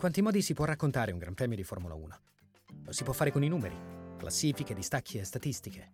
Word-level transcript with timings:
Quanti 0.00 0.22
modi 0.22 0.40
si 0.40 0.54
può 0.54 0.64
raccontare 0.64 1.12
un 1.12 1.18
Gran 1.18 1.34
Premio 1.34 1.56
di 1.56 1.62
Formula 1.62 1.92
1? 1.92 2.18
Lo 2.84 2.90
si 2.92 3.04
può 3.04 3.12
fare 3.12 3.30
con 3.30 3.44
i 3.44 3.48
numeri, 3.48 3.76
classifiche, 4.16 4.72
distacchi 4.72 5.18
e 5.18 5.24
statistiche. 5.24 5.92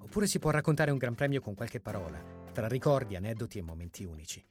Oppure 0.00 0.26
si 0.26 0.38
può 0.38 0.50
raccontare 0.50 0.90
un 0.90 0.98
Gran 0.98 1.14
Premio 1.14 1.40
con 1.40 1.54
qualche 1.54 1.80
parola, 1.80 2.22
tra 2.52 2.68
ricordi, 2.68 3.16
aneddoti 3.16 3.56
e 3.56 3.62
momenti 3.62 4.04
unici. 4.04 4.46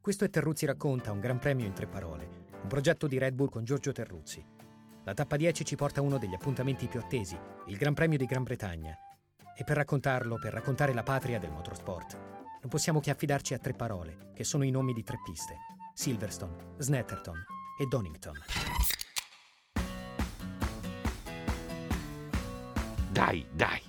Questo 0.00 0.24
è 0.24 0.30
Terruzzi 0.30 0.64
racconta, 0.64 1.12
un 1.12 1.20
Gran 1.20 1.38
Premio 1.38 1.66
in 1.66 1.74
tre 1.74 1.86
parole, 1.86 2.46
un 2.62 2.66
progetto 2.66 3.06
di 3.06 3.18
Red 3.18 3.34
Bull 3.34 3.50
con 3.50 3.62
Giorgio 3.62 3.92
Terruzzi. 3.92 4.42
La 5.04 5.12
tappa 5.12 5.36
10 5.36 5.62
ci 5.62 5.76
porta 5.76 6.00
a 6.00 6.02
uno 6.02 6.16
degli 6.16 6.32
appuntamenti 6.32 6.88
più 6.88 6.98
attesi, 6.98 7.38
il 7.66 7.76
Gran 7.76 7.92
Premio 7.92 8.16
di 8.16 8.24
Gran 8.24 8.44
Bretagna. 8.44 8.96
E 9.54 9.64
per 9.64 9.76
raccontarlo, 9.76 10.38
per 10.38 10.54
raccontare 10.54 10.94
la 10.94 11.02
patria 11.02 11.38
del 11.38 11.50
motorsport, 11.50 12.14
non 12.14 12.70
possiamo 12.70 13.00
che 13.00 13.10
affidarci 13.10 13.52
a 13.52 13.58
tre 13.58 13.74
parole, 13.74 14.30
che 14.32 14.44
sono 14.44 14.64
i 14.64 14.70
nomi 14.70 14.94
di 14.94 15.02
tre 15.02 15.18
piste: 15.22 15.56
Silverstone, 15.92 16.76
Snetterton 16.78 17.58
e 17.80 17.86
Donington. 17.86 18.38
Dai, 23.10 23.46
dai, 23.50 23.80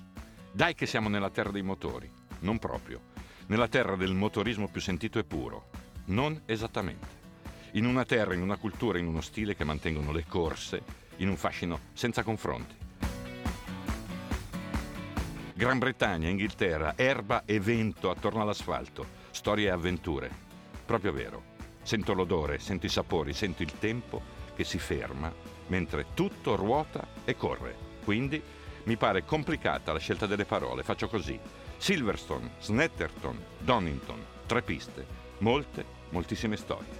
dai 0.50 0.74
che 0.74 0.86
siamo 0.86 1.10
nella 1.10 1.28
terra 1.28 1.50
dei 1.50 1.60
motori. 1.60 2.10
Non 2.38 2.58
proprio. 2.58 3.10
Nella 3.48 3.68
terra 3.68 3.94
del 3.96 4.14
motorismo 4.14 4.68
più 4.68 4.80
sentito 4.80 5.18
e 5.18 5.24
puro. 5.24 5.68
Non 6.06 6.40
esattamente. 6.46 7.20
In 7.72 7.84
una 7.84 8.06
terra, 8.06 8.32
in 8.32 8.40
una 8.40 8.56
cultura, 8.56 8.98
in 8.98 9.06
uno 9.06 9.20
stile 9.20 9.54
che 9.54 9.64
mantengono 9.64 10.10
le 10.10 10.24
corse 10.26 10.82
in 11.16 11.28
un 11.28 11.36
fascino 11.36 11.78
senza 11.92 12.22
confronti. 12.22 12.74
Gran 15.52 15.78
Bretagna, 15.78 16.30
Inghilterra, 16.30 16.94
erba 16.96 17.44
e 17.44 17.60
vento 17.60 18.08
attorno 18.08 18.40
all'asfalto, 18.40 19.06
storie 19.32 19.66
e 19.66 19.70
avventure. 19.70 20.30
Proprio 20.86 21.12
vero. 21.12 21.51
Sento 21.82 22.14
l'odore, 22.14 22.58
sento 22.58 22.86
i 22.86 22.88
sapori, 22.88 23.32
sento 23.32 23.62
il 23.62 23.72
tempo 23.78 24.20
che 24.54 24.64
si 24.64 24.78
ferma 24.78 25.32
mentre 25.66 26.06
tutto 26.14 26.56
ruota 26.56 27.06
e 27.24 27.36
corre. 27.36 27.74
Quindi 28.04 28.42
mi 28.84 28.96
pare 28.96 29.24
complicata 29.24 29.92
la 29.92 29.98
scelta 29.98 30.26
delle 30.26 30.44
parole. 30.44 30.82
Faccio 30.82 31.08
così. 31.08 31.38
Silverstone, 31.76 32.52
Snetterton, 32.60 33.42
Donington, 33.58 34.24
tre 34.46 34.62
piste, 34.62 35.04
molte, 35.38 35.84
moltissime 36.10 36.56
storie. 36.56 36.90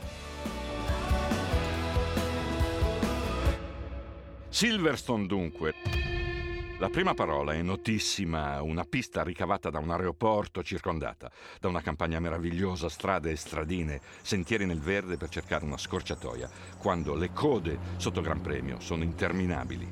Silverstone 4.49 5.27
dunque. 5.27 6.02
La 6.83 6.91
prima 6.91 7.15
parola 7.15 7.53
è 7.53 7.63
notissima, 7.63 8.61
una 8.61 8.83
pista 8.83 9.23
ricavata 9.23 9.71
da 9.71 9.79
un 9.79 9.93
aeroporto 9.93 10.65
circondata 10.65 11.31
da 11.61 11.69
una 11.69 11.81
campagna 11.81 12.19
meravigliosa, 12.19 12.89
strade 12.89 13.31
e 13.31 13.37
stradine, 13.37 14.01
sentieri 14.21 14.67
nel 14.67 14.81
verde 14.81 15.17
per 15.17 15.29
cercare 15.29 15.65
una 15.65 15.77
scorciatoia, 15.77 16.51
quando 16.79 17.15
le 17.15 17.31
code 17.33 17.79
sotto 17.99 18.21
Gran 18.21 18.41
Premio 18.41 18.81
sono 18.81 19.05
interminabili. 19.05 19.89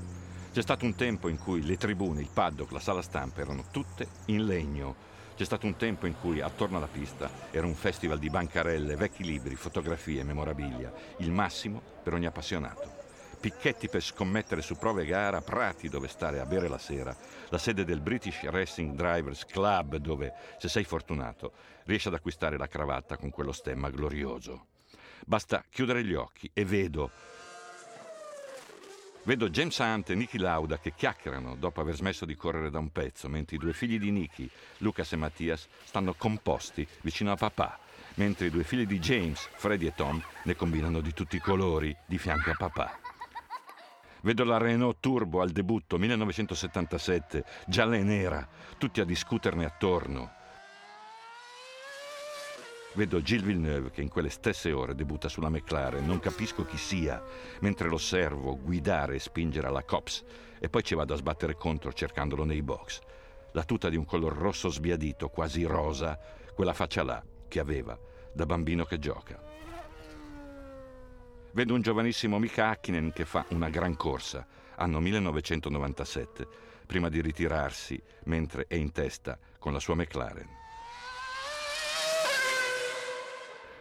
C'è 0.53 0.63
stato 0.63 0.85
un 0.85 0.97
tempo 0.97 1.29
in 1.29 1.39
cui 1.39 1.65
le 1.65 1.77
tribune, 1.77 2.23
il 2.23 2.31
paddock, 2.35 2.73
la 2.73 2.81
sala 2.81 3.03
stampa 3.03 3.43
erano 3.43 3.67
tutte 3.71 4.09
in 4.27 4.45
legno. 4.45 4.97
C'è 5.37 5.45
stato 5.45 5.67
un 5.67 5.77
tempo 5.77 6.07
in 6.07 6.17
cui 6.19 6.41
attorno 6.41 6.79
alla 6.79 6.89
pista 6.89 7.31
era 7.53 7.69
un 7.69 7.77
festival 7.77 8.19
di 8.19 8.31
bancarelle, 8.31 8.97
vecchi 8.97 9.23
libri, 9.23 9.55
fotografie, 9.55 10.25
memorabilia, 10.25 10.93
il 11.19 11.31
massimo 11.31 11.81
per 12.03 12.15
ogni 12.15 12.27
appassionato 12.27 13.00
picchetti 13.41 13.89
per 13.89 14.03
scommettere 14.03 14.61
su 14.61 14.77
prove 14.77 15.07
gara, 15.07 15.41
prati 15.41 15.89
dove 15.89 16.09
stare 16.09 16.39
a 16.39 16.47
bere 16.47 16.69
la 16.69 16.79
sera, 16.79 17.17
la 17.49 17.59
sede 17.59 17.85
del 17.85 18.01
British 18.01 18.43
Racing 18.43 18.95
Drivers 18.95 19.47
Club 19.47 19.97
dove, 19.97 20.35
se 20.59 20.69
sei 20.69 20.85
fortunato, 20.85 21.53
riesci 21.85 22.09
ad 22.09 22.15
acquistare 22.15 22.59
la 22.59 22.69
cravatta 22.69 23.17
con 23.17 23.31
quello 23.31 23.53
stemma 23.53 23.89
glorioso. 23.89 24.67
Basta 25.25 25.65
chiudere 25.69 26.05
gli 26.05 26.15
occhi 26.15 26.51
e 26.53 26.65
vedo 26.65 27.11
Vedo 29.23 29.51
James 29.51 29.77
Hunt 29.79 30.09
e 30.11 30.15
Nicky 30.15 30.39
Lauda 30.39 30.79
che 30.79 30.95
chiacchierano 30.95 31.55
dopo 31.57 31.83
aver 31.83 31.95
smesso 31.95 32.25
di 32.25 32.35
correre 32.35 32.71
da 32.71 32.79
un 32.79 32.91
pezzo, 32.91 33.29
mentre 33.29 33.57
i 33.57 33.59
due 33.59 33.75
figli 33.75 33.99
di 33.99 34.11
Nicky, 34.11 34.49
Lucas 34.79 35.13
e 35.13 35.17
Mattias, 35.17 35.69
stanno 35.85 36.15
composti 36.15 36.87
vicino 37.03 37.31
a 37.31 37.37
papà, 37.37 37.79
mentre 38.15 38.47
i 38.47 38.51
due 38.51 38.65
figli 38.65 38.87
di 38.87 38.99
James, 38.99 39.47
Freddy 39.57 39.87
e 39.87 39.95
Tom, 39.95 40.23
ne 40.45 40.57
combinano 40.57 41.01
di 41.01 41.13
tutti 41.13 41.37
i 41.37 41.41
colori 41.41 41.95
di 42.07 42.17
fianco 42.17 42.51
a 42.51 42.55
papà. 42.57 43.10
Vedo 44.23 44.45
la 44.45 44.59
Renault 44.59 44.99
Turbo 45.01 45.41
al 45.41 45.51
debutto 45.51 45.97
1977, 45.97 47.45
gialla 47.67 47.97
e 47.97 48.03
nera, 48.03 48.47
tutti 48.77 49.01
a 49.01 49.05
discuterne 49.05 49.65
attorno. 49.65 50.33
Vedo 52.93 53.23
Gilles 53.23 53.47
Villeneuve 53.47 53.91
che 53.91 54.03
in 54.03 54.09
quelle 54.09 54.29
stesse 54.29 54.73
ore 54.73 54.95
debutta 54.95 55.29
sulla 55.29 55.49
McLaren, 55.49 56.05
non 56.05 56.21
capisco 56.21 56.67
chi 56.67 56.77
sia, 56.77 57.23
mentre 57.61 57.89
lo 57.89 57.95
osservo 57.95 58.59
guidare 58.61 59.15
e 59.15 59.21
spingere 59.21 59.69
alla 59.69 59.85
Cops 59.85 60.23
e 60.59 60.69
poi 60.69 60.83
ci 60.83 60.95
vado 60.95 61.15
a 61.15 61.17
sbattere 61.17 61.55
contro 61.55 61.93
cercandolo 61.93 62.45
nei 62.45 62.61
box. 62.61 63.01
La 63.53 63.65
tuta 63.65 63.89
di 63.89 63.97
un 63.97 64.05
color 64.05 64.37
rosso 64.37 64.69
sbiadito, 64.69 65.31
quasi 65.31 65.65
rosa, 65.65 66.19
quella 66.55 66.75
faccia 66.75 67.03
là 67.03 67.25
che 67.49 67.59
aveva 67.59 67.99
da 68.33 68.45
bambino 68.45 68.85
che 68.85 68.99
gioca. 68.99 69.50
Vedo 71.53 71.75
un 71.75 71.83
giovanissimo 71.83 72.39
Mika 72.39 72.69
Hakkinen 72.69 73.13
che 73.13 73.25
fa 73.25 73.45
una 73.49 73.69
gran 73.71 73.97
corsa, 73.97 74.47
anno 74.77 75.01
1997, 75.01 76.47
prima 76.87 77.09
di 77.09 77.21
ritirarsi 77.21 78.01
mentre 78.27 78.67
è 78.69 78.77
in 78.77 78.93
testa 78.93 79.37
con 79.59 79.73
la 79.73 79.81
sua 79.81 79.97
McLaren. 79.97 80.49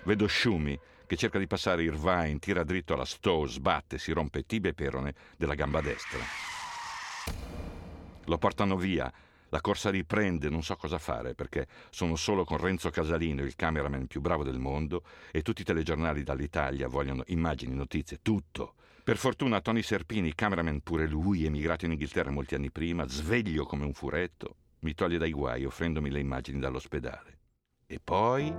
Vedo 0.03 0.27
Schumi 0.27 0.79
che 1.05 1.15
cerca 1.15 1.37
di 1.37 1.45
passare 1.45 1.83
Irvine, 1.83 2.39
tira 2.39 2.63
dritto 2.63 2.95
alla 2.95 3.05
Stowe, 3.05 3.47
sbatte, 3.47 3.99
si 3.99 4.13
rompe 4.13 4.47
tibia 4.47 4.71
e 4.71 4.73
perone 4.73 5.13
della 5.37 5.53
gamba 5.53 5.79
destra. 5.79 6.19
Lo 8.25 8.37
portano 8.39 8.77
via 8.77 9.11
la 9.49 9.61
corsa 9.61 9.89
riprende, 9.89 10.49
non 10.49 10.63
so 10.63 10.75
cosa 10.75 10.97
fare 10.97 11.33
perché 11.33 11.67
sono 11.89 12.15
solo 12.15 12.43
con 12.43 12.57
Renzo 12.57 12.89
Casalino, 12.89 13.43
il 13.43 13.55
cameraman 13.55 14.07
più 14.07 14.21
bravo 14.21 14.43
del 14.43 14.59
mondo, 14.59 15.03
e 15.31 15.41
tutti 15.41 15.61
i 15.61 15.65
telegiornali 15.65 16.23
dall'Italia 16.23 16.87
vogliono 16.87 17.23
immagini, 17.27 17.73
notizie, 17.73 18.19
tutto. 18.21 18.75
Per 19.03 19.17
fortuna 19.17 19.61
Tony 19.61 19.81
Serpini, 19.81 20.35
cameraman 20.35 20.81
pure 20.81 21.07
lui, 21.07 21.45
emigrato 21.45 21.85
in 21.85 21.91
Inghilterra 21.91 22.29
molti 22.29 22.55
anni 22.55 22.71
prima, 22.71 23.07
sveglio 23.07 23.65
come 23.65 23.85
un 23.85 23.93
furetto, 23.93 24.55
mi 24.81 24.93
toglie 24.93 25.17
dai 25.17 25.31
guai 25.31 25.65
offrendomi 25.65 26.09
le 26.11 26.19
immagini 26.19 26.59
dall'ospedale. 26.59 27.37
E 27.87 27.99
poi... 27.99 28.53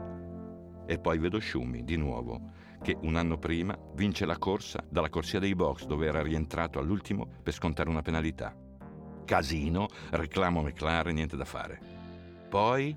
E 0.87 0.99
poi 0.99 1.19
vedo 1.19 1.39
Schumi, 1.39 1.85
di 1.85 1.97
nuovo, 1.97 2.51
che 2.83 2.97
un 3.03 3.15
anno 3.15 3.39
prima 3.39 3.79
vince 3.95 4.27
la 4.27 4.39
corsa 4.39 4.85
dalla 4.89 5.09
corsia 5.09 5.39
dei 5.39 5.55
box 5.55 5.85
dove 5.85 6.07
era 6.07 6.21
rientrato 6.21 6.81
all'ultimo 6.81 7.31
per 7.41 7.53
scontare 7.53 7.89
una 7.89 8.03
penalità 8.03 8.57
casino, 9.25 9.89
reclamo 10.11 10.63
McLaren, 10.63 11.15
niente 11.15 11.37
da 11.37 11.45
fare. 11.45 11.81
Poi, 12.49 12.97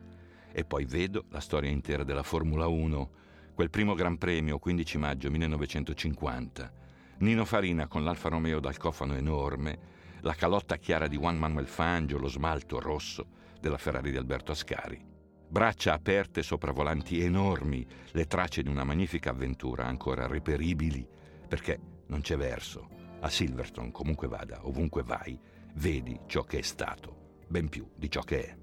e 0.51 0.66
poi 0.66 0.85
vedo 0.85 1.25
la 1.29 1.39
storia 1.39 1.69
intera 1.69 2.03
della 2.03 2.23
Formula 2.23 2.67
1, 2.67 3.09
quel 3.53 3.69
primo 3.69 3.94
Gran 3.94 4.17
Premio 4.17 4.59
15 4.59 4.97
maggio 4.97 5.29
1950. 5.29 6.72
Nino 7.19 7.45
Farina 7.45 7.88
con 7.88 8.03
l'Alfa 8.03 8.29
Romeo 8.29 8.59
dal 8.59 8.78
cofano 8.78 9.16
enorme, 9.16 9.91
la 10.22 10.33
calotta 10.33 10.78
chiara 10.78 11.07
di 11.07 11.17
Juan 11.17 11.38
Manuel 11.38 11.67
Fangio, 11.67 12.17
lo 12.17 12.28
smalto 12.28 12.79
rosso 12.79 13.28
della 13.59 13.78
Ferrari 13.78 14.12
di 14.12 14.17
Alberto 14.17 14.51
Ascari. 14.51 15.12
Braccia 15.47 15.94
aperte 15.94 16.41
sopra 16.41 16.72
volanti 16.72 17.22
enormi, 17.22 17.85
le 18.12 18.25
tracce 18.25 18.63
di 18.63 18.69
una 18.69 18.83
magnifica 18.83 19.29
avventura 19.29 19.85
ancora 19.85 20.25
reperibili, 20.25 21.07
perché 21.47 21.79
non 22.07 22.21
c'è 22.21 22.36
verso. 22.38 22.89
A 23.19 23.30
Silverstone, 23.30 23.92
comunque 23.92 24.27
vada, 24.27 24.65
ovunque 24.65 25.03
vai, 25.03 25.39
vedi 25.75 26.20
ciò 26.28 26.44
che 26.44 26.60
è 26.60 26.62
stato, 26.62 27.42
ben 27.48 27.70
più 27.70 27.90
di 27.96 28.10
ciò 28.10 28.22
che 28.22 28.46
è. 28.46 28.58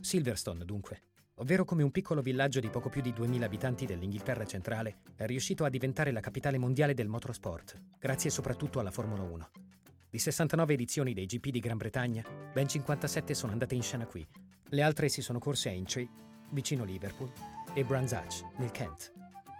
Silverstone, 0.00 0.64
dunque, 0.64 1.02
ovvero 1.34 1.64
come 1.64 1.82
un 1.82 1.90
piccolo 1.90 2.22
villaggio 2.22 2.60
di 2.60 2.68
poco 2.68 2.88
più 2.88 3.00
di 3.02 3.12
2000 3.12 3.44
abitanti 3.44 3.86
dell'Inghilterra 3.86 4.44
centrale, 4.44 5.00
è 5.16 5.26
riuscito 5.26 5.64
a 5.64 5.68
diventare 5.68 6.10
la 6.10 6.20
capitale 6.20 6.58
mondiale 6.58 6.94
del 6.94 7.08
motorsport, 7.08 7.80
grazie 7.98 8.30
soprattutto 8.30 8.80
alla 8.80 8.90
Formula 8.90 9.22
1. 9.22 9.50
Di 10.10 10.18
69 10.18 10.74
edizioni 10.74 11.12
dei 11.12 11.26
GP 11.26 11.50
di 11.50 11.60
Gran 11.60 11.76
Bretagna, 11.76 12.24
ben 12.52 12.66
57 12.66 13.34
sono 13.34 13.52
andate 13.52 13.74
in 13.74 13.82
scena 13.82 14.06
qui. 14.06 14.26
Le 14.72 14.82
altre 14.82 15.08
si 15.08 15.22
sono 15.22 15.38
corse 15.38 15.68
a 15.68 15.72
Aintree, 15.72 16.08
vicino 16.50 16.84
Liverpool, 16.84 17.30
e 17.74 17.84
Brands 17.84 18.12
Hatch, 18.12 18.42
nel 18.58 18.72
Kent 18.72 19.12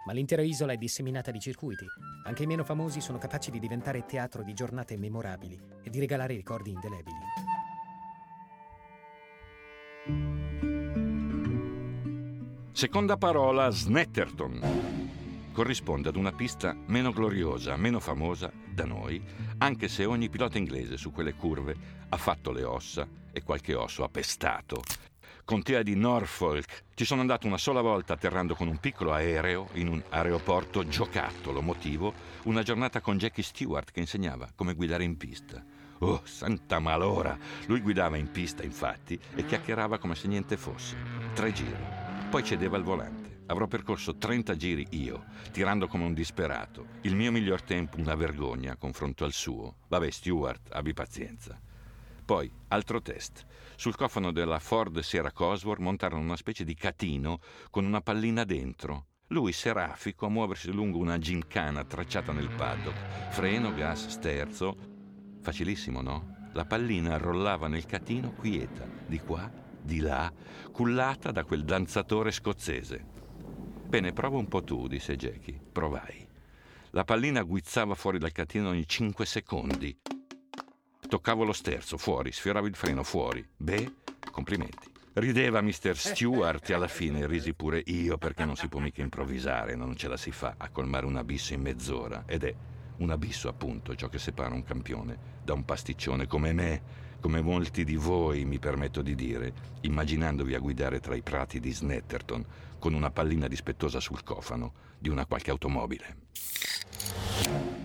ma 0.03 0.13
l'intera 0.13 0.41
isola 0.41 0.73
è 0.73 0.77
disseminata 0.77 1.31
di 1.31 1.39
circuiti. 1.39 1.85
Anche 2.31 2.43
i 2.43 2.47
meno 2.47 2.63
famosi 2.63 3.01
sono 3.01 3.17
capaci 3.17 3.51
di 3.51 3.59
diventare 3.59 4.05
teatro 4.05 4.41
di 4.41 4.53
giornate 4.53 4.95
memorabili 4.95 5.59
e 5.83 5.89
di 5.89 5.99
regalare 5.99 6.33
ricordi 6.33 6.71
indelebili. 6.71 7.17
Seconda 12.71 13.17
parola, 13.17 13.69
Snetterton. 13.69 14.61
Corrisponde 15.51 16.07
ad 16.07 16.15
una 16.15 16.31
pista 16.31 16.73
meno 16.85 17.11
gloriosa, 17.11 17.75
meno 17.75 17.99
famosa 17.99 18.49
da 18.73 18.85
noi, 18.85 19.21
anche 19.57 19.89
se 19.89 20.05
ogni 20.05 20.29
pilota 20.29 20.57
inglese 20.57 20.95
su 20.95 21.11
quelle 21.11 21.33
curve 21.33 21.75
ha 22.07 22.15
fatto 22.15 22.53
le 22.53 22.63
ossa 22.63 23.05
e 23.29 23.43
qualche 23.43 23.75
osso 23.75 24.05
ha 24.05 24.09
pestato 24.09 24.81
contea 25.51 25.83
di 25.83 25.97
Norfolk. 25.97 26.83
Ci 26.95 27.03
sono 27.03 27.19
andato 27.19 27.45
una 27.45 27.57
sola 27.57 27.81
volta 27.81 28.13
atterrando 28.13 28.55
con 28.55 28.69
un 28.69 28.77
piccolo 28.77 29.11
aereo 29.11 29.67
in 29.73 29.89
un 29.89 30.01
aeroporto 30.07 30.87
giocattolo. 30.87 31.61
Motivo? 31.61 32.13
Una 32.43 32.63
giornata 32.63 33.01
con 33.01 33.17
Jackie 33.17 33.43
Stewart 33.43 33.91
che 33.91 33.99
insegnava 33.99 34.49
come 34.55 34.75
guidare 34.75 35.03
in 35.03 35.17
pista. 35.17 35.61
Oh, 35.99 36.21
santa 36.23 36.79
malora! 36.79 37.37
Lui 37.65 37.81
guidava 37.81 38.15
in 38.15 38.31
pista, 38.31 38.63
infatti, 38.63 39.19
e 39.35 39.45
chiacchierava 39.45 39.97
come 39.97 40.15
se 40.15 40.29
niente 40.29 40.55
fosse. 40.55 40.95
Tre 41.33 41.51
giri. 41.51 41.83
Poi 42.29 42.45
cedeva 42.45 42.77
al 42.77 42.83
volante. 42.83 43.39
Avrò 43.47 43.67
percorso 43.67 44.15
30 44.15 44.55
giri 44.55 44.87
io, 44.91 45.25
tirando 45.51 45.87
come 45.87 46.05
un 46.05 46.13
disperato. 46.13 46.85
Il 47.01 47.17
mio 47.17 47.29
miglior 47.29 47.61
tempo 47.61 47.99
una 47.99 48.15
vergogna 48.15 48.77
confronto 48.77 49.25
al 49.25 49.33
suo. 49.33 49.79
Vabbè, 49.89 50.09
Stewart, 50.11 50.69
abbi 50.71 50.93
pazienza. 50.93 51.59
Poi, 52.31 52.49
altro 52.69 53.01
test. 53.01 53.45
Sul 53.75 53.97
cofano 53.97 54.31
della 54.31 54.59
Ford 54.59 54.99
Sierra 54.99 55.33
Cosworth 55.33 55.81
montarono 55.81 56.21
una 56.21 56.37
specie 56.37 56.63
di 56.63 56.75
catino 56.75 57.41
con 57.69 57.83
una 57.83 57.99
pallina 57.99 58.45
dentro. 58.45 59.07
Lui 59.27 59.51
serafico 59.51 60.27
a 60.27 60.29
muoversi 60.29 60.71
lungo 60.71 60.97
una 60.97 61.17
gincana 61.17 61.83
tracciata 61.83 62.31
nel 62.31 62.47
paddock. 62.47 63.31
Freno, 63.31 63.73
gas, 63.73 64.07
sterzo. 64.07 64.77
Facilissimo, 65.41 66.01
no? 66.01 66.49
La 66.53 66.63
pallina 66.63 67.17
rollava 67.17 67.67
nel 67.67 67.85
catino 67.85 68.31
quieta, 68.31 68.87
di 69.05 69.19
qua, 69.19 69.51
di 69.81 69.99
là, 69.99 70.31
cullata 70.71 71.31
da 71.31 71.43
quel 71.43 71.65
danzatore 71.65 72.31
scozzese. 72.31 73.05
Bene, 73.87 74.13
prova 74.13 74.37
un 74.37 74.47
po' 74.47 74.63
tu, 74.63 74.87
disse 74.87 75.17
Jackie. 75.17 75.59
Provai. 75.69 76.25
La 76.91 77.03
pallina 77.03 77.41
guizzava 77.41 77.93
fuori 77.93 78.19
dal 78.19 78.31
catino 78.31 78.69
ogni 78.69 78.87
cinque 78.87 79.25
secondi. 79.25 79.99
Toccavo 81.11 81.43
lo 81.43 81.51
sterzo, 81.51 81.97
fuori, 81.97 82.31
sfioravo 82.31 82.67
il 82.67 82.73
freno, 82.73 83.03
fuori. 83.03 83.45
Beh, 83.57 83.95
complimenti. 84.31 84.89
Rideva 85.15 85.59
Mr. 85.59 85.93
Stewart 85.93 86.69
e 86.69 86.73
alla 86.73 86.87
fine 86.87 87.27
risi 87.27 87.53
pure 87.53 87.83
io 87.87 88.17
perché 88.17 88.45
non 88.45 88.55
si 88.55 88.69
può 88.69 88.79
mica 88.79 89.01
improvvisare, 89.01 89.75
non 89.75 89.97
ce 89.97 90.07
la 90.07 90.15
si 90.15 90.31
fa 90.31 90.53
a 90.55 90.69
colmare 90.69 91.05
un 91.05 91.17
abisso 91.17 91.53
in 91.53 91.63
mezz'ora. 91.63 92.23
Ed 92.25 92.45
è 92.45 92.55
un 92.99 93.09
abisso 93.09 93.49
appunto 93.49 93.93
ciò 93.93 94.07
che 94.07 94.19
separa 94.19 94.55
un 94.55 94.63
campione 94.63 95.17
da 95.43 95.51
un 95.51 95.65
pasticcione 95.65 96.27
come 96.27 96.53
me, 96.53 96.81
come 97.19 97.41
molti 97.41 97.83
di 97.83 97.97
voi 97.97 98.45
mi 98.45 98.57
permetto 98.57 99.01
di 99.01 99.13
dire, 99.13 99.53
immaginandovi 99.81 100.55
a 100.55 100.59
guidare 100.59 101.01
tra 101.01 101.13
i 101.13 101.21
prati 101.21 101.59
di 101.59 101.73
Snetterton 101.73 102.45
con 102.79 102.93
una 102.93 103.11
pallina 103.11 103.49
dispettosa 103.49 103.99
sul 103.99 104.23
cofano 104.23 104.71
di 104.97 105.09
una 105.09 105.25
qualche 105.25 105.51
automobile. 105.51 107.80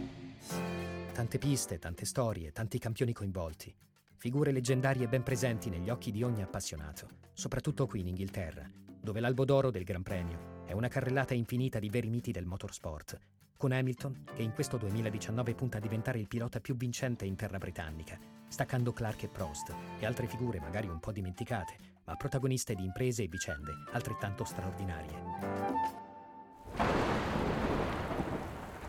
Tante 1.27 1.45
piste, 1.45 1.81
tante 1.81 2.05
storie, 2.05 2.53
tanti 2.53 2.79
campioni 2.79 3.13
coinvolti. 3.13 3.75
Figure 4.15 4.53
leggendarie 4.53 5.09
ben 5.09 5.25
presenti 5.25 5.69
negli 5.71 5.91
occhi 5.91 6.13
di 6.13 6.23
ogni 6.23 6.41
appassionato, 6.41 7.09
soprattutto 7.33 7.89
qui 7.89 7.99
in 7.99 8.07
Inghilterra, 8.07 8.65
dove 9.01 9.19
l'albo 9.19 9.45
d'oro 9.45 9.73
del 9.73 9.83
Gran 9.83 10.05
Premio 10.05 10.63
è 10.67 10.71
una 10.71 10.87
carrellata 10.87 11.35
infinita 11.35 11.81
di 11.81 11.89
veri 11.91 12.11
miti 12.11 12.31
del 12.31 12.47
motorsport, 12.47 13.19
con 13.57 13.73
Hamilton 13.73 14.23
che 14.37 14.43
in 14.43 14.53
questo 14.53 14.77
2019 14.77 15.57
punta 15.57 15.79
a 15.79 15.81
diventare 15.81 16.21
il 16.21 16.29
pilota 16.29 16.61
più 16.61 16.77
vincente 16.77 17.25
in 17.25 17.35
terra 17.35 17.59
britannica, 17.59 18.17
staccando 18.47 18.93
Clark 18.93 19.25
e 19.25 19.29
Prost 19.29 19.75
e 19.99 20.07
altre 20.07 20.29
figure 20.29 20.61
magari 20.61 20.87
un 20.87 21.01
po' 21.01 21.11
dimenticate, 21.11 21.77
ma 22.05 22.15
protagoniste 22.15 22.77
di 22.77 22.85
imprese 22.85 23.25
e 23.25 23.27
vicende 23.27 23.73
altrettanto 23.91 24.45
straordinarie. 24.45 26.06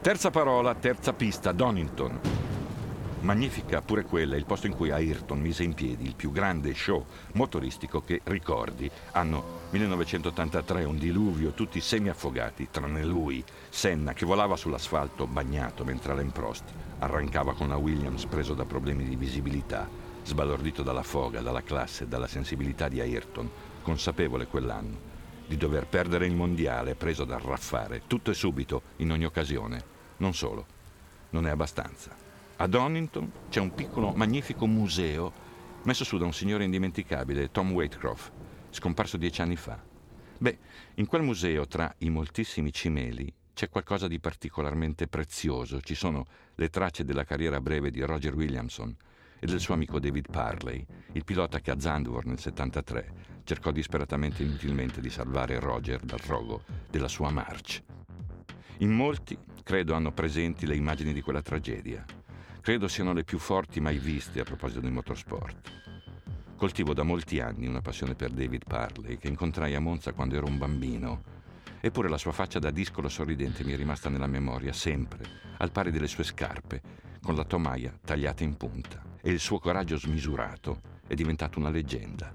Terza 0.08 0.30
parola, 0.30 0.74
terza 0.74 1.12
pista, 1.12 1.52
Donington. 1.52 2.18
Magnifica 3.20 3.82
pure 3.82 4.06
quella, 4.06 4.38
il 4.38 4.46
posto 4.46 4.66
in 4.66 4.74
cui 4.74 4.90
Ayrton 4.90 5.38
mise 5.38 5.64
in 5.64 5.74
piedi 5.74 6.06
il 6.06 6.16
più 6.16 6.32
grande 6.32 6.74
show 6.74 7.06
motoristico 7.34 8.00
che 8.00 8.22
ricordi. 8.24 8.90
Anno 9.12 9.66
1983, 9.72 10.86
un 10.86 10.98
diluvio, 10.98 11.52
tutti 11.52 11.82
semi-affogati, 11.82 12.70
tranne 12.72 13.04
lui, 13.04 13.44
Senna, 13.68 14.14
che 14.14 14.26
volava 14.26 14.56
sull'asfalto 14.56 15.28
bagnato 15.28 15.84
mentre 15.84 16.14
Alain 16.14 16.32
Prost 16.32 16.64
arrancava 17.00 17.54
con 17.54 17.68
la 17.68 17.76
Williams 17.76 18.28
preso 18.28 18.54
da 18.54 18.64
problemi 18.64 19.04
di 19.04 19.18
visibilità, 19.18 19.90
sbalordito 20.24 20.84
dalla 20.84 21.04
foga, 21.04 21.42
dalla 21.42 21.64
classe, 21.64 22.08
dalla 22.08 22.28
sensibilità 22.28 22.88
di 22.88 23.02
Ayrton, 23.02 23.50
consapevole 23.82 24.48
quell'anno 24.48 25.16
di 25.48 25.58
dover 25.58 25.86
perdere 25.88 26.26
il 26.26 26.36
mondiale 26.36 26.96
preso 26.96 27.26
dal 27.26 27.40
raffare, 27.40 28.04
tutto 28.08 28.32
e 28.32 28.34
subito, 28.34 28.82
in 28.98 29.12
ogni 29.12 29.26
occasione. 29.26 29.96
Non 30.18 30.34
solo, 30.34 30.66
non 31.32 31.48
è 31.48 31.50
abbastanza. 31.50 32.16
A 32.58 32.68
Donington 32.68 33.32
c'è 33.50 33.60
un 33.60 33.74
piccolo, 33.74 34.12
magnifico 34.14 34.66
museo 34.66 35.46
messo 35.84 36.04
su 36.04 36.18
da 36.18 36.26
un 36.26 36.34
signore 36.34 36.64
indimenticabile, 36.64 37.52
Tom 37.52 37.72
Waitcroft, 37.72 38.32
scomparso 38.72 39.18
dieci 39.18 39.42
anni 39.42 39.56
fa. 39.56 39.82
Beh, 40.40 40.58
in 40.96 41.06
quel 41.06 41.22
museo, 41.22 41.66
tra 41.68 41.94
i 42.00 42.10
moltissimi 42.10 42.74
cimeli, 42.74 43.34
c'è 43.54 43.70
qualcosa 43.70 44.08
di 44.08 44.20
particolarmente 44.20 45.08
prezioso. 45.08 45.82
Ci 45.82 45.96
sono 45.96 46.26
le 46.56 46.70
tracce 46.70 47.04
della 47.04 47.24
carriera 47.24 47.62
breve 47.62 47.90
di 47.90 48.02
Roger 48.02 48.36
Williamson 48.36 48.96
e 49.40 49.46
del 49.46 49.60
suo 49.60 49.74
amico 49.76 50.00
David 50.00 50.30
Parley, 50.30 50.86
il 51.14 51.24
pilota 51.24 51.60
che 51.60 51.72
a 51.72 51.80
Zandvoort 51.80 52.28
nel 52.28 52.40
73 52.40 53.14
cercò 53.46 53.72
disperatamente 53.72 54.44
e 54.44 54.46
inutilmente 54.46 55.00
di 55.00 55.10
salvare 55.10 55.60
Roger 55.60 56.02
dal 56.02 56.20
rogo 56.20 56.64
della 56.90 57.08
sua 57.08 57.30
March. 57.30 57.82
In 58.80 58.92
molti 58.92 59.36
credo 59.64 59.96
hanno 59.96 60.12
presenti 60.12 60.68
le 60.68 60.76
immagini 60.76 61.12
di 61.12 61.22
quella 61.22 61.42
tragedia. 61.42 62.06
Credo 62.62 62.88
siano 62.88 63.12
le 63.12 63.24
più 63.24 63.40
forti 63.40 63.80
mai 63.80 63.98
viste 63.98 64.40
a 64.40 64.44
proposito 64.44 64.82
di 64.82 64.92
motorsport. 64.92 65.72
Coltivo 66.56 66.94
da 66.94 67.02
molti 67.02 67.40
anni 67.40 67.66
una 67.66 67.82
passione 67.82 68.14
per 68.14 68.30
David 68.30 68.66
Parley, 68.68 69.18
che 69.18 69.30
incontrai 69.30 69.74
a 69.74 69.80
Monza 69.80 70.14
quando 70.14 70.36
ero 70.36 70.46
un 70.46 70.60
bambino. 70.60 71.24
Eppure 71.82 72.08
la 72.08 72.20
sua 72.20 72.32
faccia 72.32 72.60
da 72.60 72.70
discolo 72.70 73.10
sorridente 73.10 73.64
mi 73.64 73.74
è 73.74 73.76
rimasta 73.76 74.10
nella 74.10 74.28
memoria 74.28 74.74
sempre, 74.74 75.26
al 75.58 75.72
pari 75.72 75.90
delle 75.90 76.08
sue 76.08 76.24
scarpe, 76.24 76.82
con 77.20 77.34
la 77.34 77.46
tomaia 77.46 77.98
tagliata 78.06 78.44
in 78.44 78.58
punta. 78.58 79.02
E 79.20 79.32
il 79.32 79.40
suo 79.40 79.58
coraggio 79.58 79.98
smisurato 79.98 80.82
è 81.08 81.16
diventato 81.16 81.58
una 81.58 81.72
leggenda. 81.72 82.32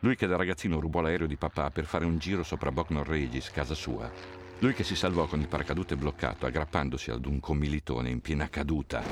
Lui 0.00 0.16
che 0.16 0.26
da 0.26 0.34
ragazzino 0.34 0.80
rubò 0.80 1.00
l'aereo 1.00 1.28
di 1.28 1.36
papà 1.36 1.70
per 1.70 1.84
fare 1.84 2.04
un 2.04 2.18
giro 2.18 2.42
sopra 2.42 2.72
Bognor 2.72 3.06
Regis, 3.06 3.50
casa 3.50 3.74
sua, 3.74 4.10
lui 4.60 4.74
che 4.74 4.82
si 4.82 4.96
salvò 4.96 5.26
con 5.26 5.38
il 5.38 5.46
paracadute 5.46 5.96
bloccato 5.96 6.44
aggrappandosi 6.44 7.12
ad 7.12 7.26
un 7.26 7.38
commilitone 7.38 8.10
in 8.10 8.20
piena 8.20 8.48
caduta. 8.48 9.04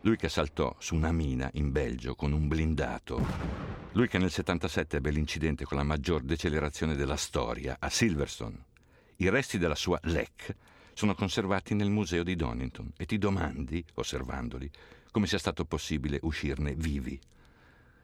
Lui 0.00 0.16
che 0.16 0.28
saltò 0.28 0.74
su 0.80 0.96
una 0.96 1.12
mina 1.12 1.48
in 1.54 1.70
Belgio 1.70 2.16
con 2.16 2.32
un 2.32 2.48
blindato. 2.48 3.24
Lui 3.92 4.08
che 4.08 4.18
nel 4.18 4.32
77 4.32 4.96
ebbe 4.96 5.10
l'incidente 5.10 5.64
con 5.64 5.76
la 5.76 5.84
maggior 5.84 6.22
decelerazione 6.22 6.96
della 6.96 7.16
storia 7.16 7.76
a 7.78 7.88
Silverstone. 7.88 8.64
I 9.16 9.28
resti 9.28 9.58
della 9.58 9.76
sua 9.76 10.00
LEC 10.02 10.56
sono 10.92 11.14
conservati 11.14 11.74
nel 11.74 11.90
museo 11.90 12.24
di 12.24 12.34
Donington 12.34 12.90
e 12.96 13.06
ti 13.06 13.16
domandi, 13.16 13.84
osservandoli, 13.94 14.68
come 15.12 15.28
sia 15.28 15.38
stato 15.38 15.64
possibile 15.66 16.18
uscirne 16.22 16.74
vivi. 16.74 17.16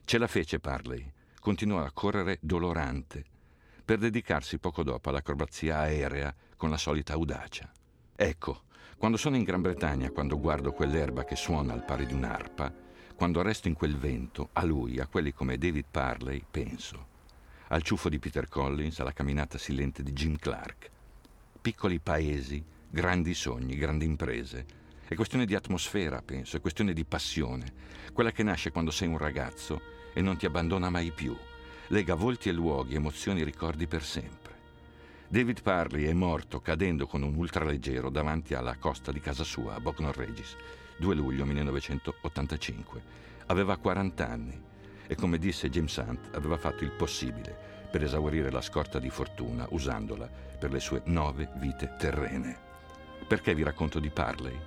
Ce 0.05 0.19
la 0.19 0.29
fece 0.29 0.61
Parley. 0.61 1.11
Continuò 1.41 1.83
a 1.83 1.91
correre 1.93 2.39
dolorante 2.41 3.25
per 3.87 3.99
dedicarsi 3.99 4.59
poco 4.59 4.83
dopo 4.83 5.11
all'acrobazia 5.11 5.79
aerea 5.79 6.35
con 6.57 6.71
la 6.71 6.77
solita 6.77 7.13
audacia. 7.13 7.71
Ecco, 8.17 8.63
quando 8.99 9.17
sono 9.17 9.37
in 9.37 9.45
Gran 9.45 9.61
Bretagna, 9.63 10.11
quando 10.11 10.41
guardo 10.41 10.73
quell'erba 10.73 11.25
che 11.25 11.37
suona 11.37 11.73
al 11.73 11.85
pari 11.85 12.05
di 12.05 12.13
un'arpa, 12.13 12.75
quando 13.15 13.43
resto 13.43 13.69
in 13.69 13.75
quel 13.75 13.97
vento, 13.97 14.49
a 14.55 14.65
lui, 14.65 14.99
a 14.99 15.07
quelli 15.07 15.33
come 15.33 15.57
David 15.57 15.85
Parley, 15.89 16.45
penso. 16.51 17.15
Al 17.69 17.83
ciuffo 17.83 18.09
di 18.09 18.19
Peter 18.19 18.49
Collins, 18.49 18.99
alla 18.99 19.13
camminata 19.13 19.57
silente 19.57 20.03
di 20.03 20.13
Jim 20.13 20.37
Clark. 20.37 20.91
Piccoli 21.61 22.01
paesi, 22.01 22.65
grandi 22.91 23.35
sogni, 23.35 23.77
grandi 23.77 24.05
imprese. 24.05 24.67
È 25.07 25.15
questione 25.15 25.47
di 25.47 25.55
atmosfera, 25.55 26.23
penso, 26.23 26.57
è 26.57 26.61
questione 26.61 26.93
di 26.93 27.05
passione, 27.05 27.73
quella 28.13 28.33
che 28.33 28.43
nasce 28.43 28.73
quando 28.73 28.91
sei 28.91 29.07
un 29.07 29.19
ragazzo 29.19 29.81
e 30.13 30.21
non 30.21 30.37
ti 30.37 30.45
abbandona 30.45 30.91
mai 30.91 31.13
più 31.13 31.37
lega 31.89 32.15
volti 32.15 32.49
e 32.49 32.53
luoghi, 32.53 32.97
emozioni 32.97 33.43
e 33.43 33.45
ricordi 33.45 33.87
per 33.87 34.03
sempre. 34.03 34.55
David 35.29 35.63
Parley 35.63 36.05
è 36.05 36.13
morto 36.13 36.61
cadendo 36.61 37.07
con 37.07 37.23
un 37.23 37.35
ultraleggero 37.35 38.11
davanti 38.11 38.55
alla 38.55 38.77
costa 38.77 39.13
di 39.13 39.21
casa 39.21 39.45
sua, 39.45 39.75
a 39.75 39.81
Bognor 39.81 40.17
Regis, 40.17 40.57
2 40.99 41.15
luglio 41.15 41.45
1985. 41.45 43.03
Aveva 43.47 43.77
40 43.77 44.29
anni 44.29 44.61
e, 45.07 45.15
come 45.15 45.39
disse 45.39 45.71
James 45.71 45.97
Hunt, 45.97 46.35
aveva 46.35 46.57
fatto 46.57 46.83
il 46.83 46.91
possibile 46.91 47.57
per 47.91 48.03
esaurire 48.03 48.51
la 48.51 48.61
scorta 48.61 48.99
di 48.99 49.09
fortuna 49.09 49.67
usandola 49.71 50.29
per 50.59 50.73
le 50.73 50.81
sue 50.81 51.03
nove 51.05 51.49
vite 51.57 51.95
terrene. 51.97 52.59
Perché 53.29 53.55
vi 53.55 53.63
racconto 53.63 54.01
di 54.01 54.11
Parley? 54.11 54.59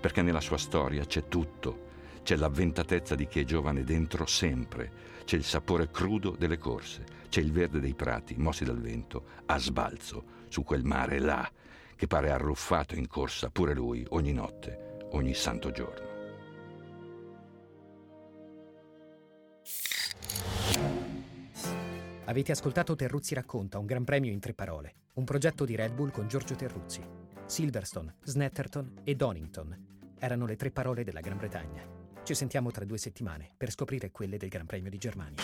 Perché 0.00 0.22
nella 0.22 0.40
sua 0.40 0.58
storia 0.58 1.04
c'è 1.04 1.28
tutto. 1.28 1.83
C'è 2.24 2.36
l'avventatezza 2.36 3.14
di 3.14 3.26
chi 3.26 3.40
è 3.40 3.44
giovane 3.44 3.84
dentro 3.84 4.24
sempre, 4.24 4.90
c'è 5.26 5.36
il 5.36 5.44
sapore 5.44 5.90
crudo 5.90 6.30
delle 6.30 6.56
corse, 6.56 7.04
c'è 7.28 7.42
il 7.42 7.52
verde 7.52 7.80
dei 7.80 7.92
prati 7.92 8.34
mossi 8.38 8.64
dal 8.64 8.80
vento 8.80 9.26
a 9.44 9.58
sbalzo 9.58 10.24
su 10.48 10.62
quel 10.62 10.84
mare 10.84 11.18
là 11.18 11.46
che 11.94 12.06
pare 12.06 12.30
arruffato 12.30 12.94
in 12.94 13.08
corsa 13.08 13.50
pure 13.50 13.74
lui 13.74 14.06
ogni 14.08 14.32
notte, 14.32 14.96
ogni 15.10 15.34
santo 15.34 15.70
giorno. 15.70 16.12
Avete 22.24 22.52
ascoltato 22.52 22.96
Terruzzi 22.96 23.34
racconta 23.34 23.78
un 23.78 23.84
gran 23.84 24.04
premio 24.04 24.32
in 24.32 24.40
tre 24.40 24.54
parole, 24.54 24.94
un 25.14 25.24
progetto 25.24 25.66
di 25.66 25.76
Red 25.76 25.92
Bull 25.92 26.10
con 26.10 26.26
Giorgio 26.26 26.54
Terruzzi. 26.54 27.02
Silverstone, 27.44 28.14
Snetterton 28.22 29.00
e 29.04 29.14
Donington 29.14 30.16
erano 30.18 30.46
le 30.46 30.56
tre 30.56 30.70
parole 30.70 31.04
della 31.04 31.20
Gran 31.20 31.36
Bretagna. 31.36 32.03
Ci 32.24 32.34
sentiamo 32.34 32.70
tra 32.70 32.86
due 32.86 32.96
settimane 32.96 33.50
per 33.54 33.70
scoprire 33.70 34.10
quelle 34.10 34.38
del 34.38 34.48
Gran 34.48 34.64
Premio 34.64 34.88
di 34.88 34.96
Germania. 34.96 35.42